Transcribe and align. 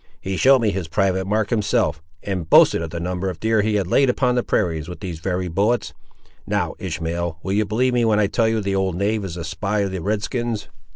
"He 0.19 0.35
show'd 0.35 0.63
me 0.63 0.71
his 0.71 0.87
private 0.87 1.27
mark, 1.27 1.51
himself, 1.51 2.01
and 2.23 2.49
boasted 2.49 2.81
of 2.81 2.89
the 2.89 2.99
number 2.99 3.29
of 3.29 3.39
deer 3.39 3.61
he 3.61 3.75
had 3.75 3.85
laid 3.85 4.09
upon 4.09 4.33
the 4.33 4.41
prairies 4.41 4.89
with 4.89 4.99
these 4.99 5.19
very 5.19 5.47
bullets! 5.47 5.93
Now, 6.47 6.73
Ishmael, 6.79 7.37
will 7.43 7.53
you 7.53 7.65
believe 7.65 7.93
me 7.93 8.03
when 8.03 8.19
I 8.19 8.25
tell 8.25 8.47
you 8.47 8.61
the 8.61 8.73
old 8.73 8.95
knave 8.95 9.23
is 9.23 9.37
a 9.37 9.43
spy 9.43 9.81
of 9.81 9.91
the 9.91 10.01
red 10.01 10.23
skins?" 10.23 10.69